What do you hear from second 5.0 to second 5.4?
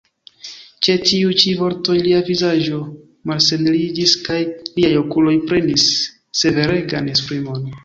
okuloj